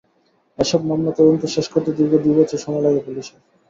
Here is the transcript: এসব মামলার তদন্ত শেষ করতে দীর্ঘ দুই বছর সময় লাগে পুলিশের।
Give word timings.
এসব 0.59 0.81
মামলার 0.89 1.17
তদন্ত 1.17 1.43
শেষ 1.55 1.65
করতে 1.73 1.89
দীর্ঘ 1.97 2.13
দুই 2.23 2.35
বছর 2.39 2.59
সময় 2.59 2.83
লাগে 2.85 3.01
পুলিশের। 3.05 3.39